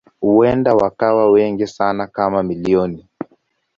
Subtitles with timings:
[0.21, 3.07] Huenda wakawa wengi sana kama milioni.